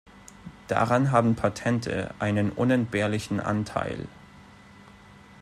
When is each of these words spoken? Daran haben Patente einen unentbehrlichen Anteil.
Daran 0.67 1.11
haben 1.11 1.35
Patente 1.35 2.09
einen 2.17 2.51
unentbehrlichen 2.51 3.39
Anteil. 3.39 4.07